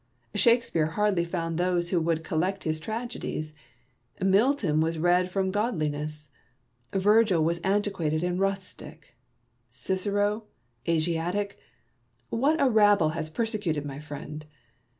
Shake 0.33 0.63
speare 0.63 0.87
hardly 0.87 1.23
found 1.23 1.59
those 1.59 1.91
who 1.91 2.01
would 2.01 2.23
collect 2.23 2.63
his 2.63 2.79
tragedies; 2.79 3.53
Milton 4.19 4.81
was 4.81 4.97
read 4.97 5.29
from 5.29 5.51
godliness; 5.51 6.31
Virgil 6.91 7.43
was 7.43 7.59
antiquated 7.59 8.23
and 8.23 8.39
rustic; 8.39 9.15
Cicero, 9.69 10.45
Asiatic. 10.89 11.59
What 12.29 12.59
a 12.59 12.67
rabble 12.67 13.09
has 13.09 13.29
persecuted 13.29 13.85
my 13.85 13.99
friend 13.99 14.47